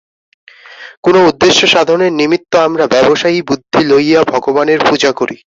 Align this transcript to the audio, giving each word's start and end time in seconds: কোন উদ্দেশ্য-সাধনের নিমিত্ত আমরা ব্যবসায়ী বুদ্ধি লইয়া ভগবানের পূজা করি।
কোন 1.03 1.15
উদ্দেশ্য-সাধনের 1.29 2.11
নিমিত্ত 2.13 2.51
আমরা 2.67 2.85
ব্যবসায়ী 2.93 3.39
বুদ্ধি 3.49 3.81
লইয়া 3.83 4.21
ভগবানের 4.33 4.79
পূজা 4.87 5.11
করি। 5.19 5.37